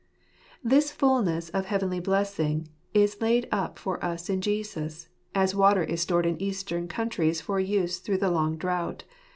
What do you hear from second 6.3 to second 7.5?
Eastern countries